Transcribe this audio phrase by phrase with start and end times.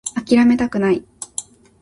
[0.25, 1.05] 諦めたくない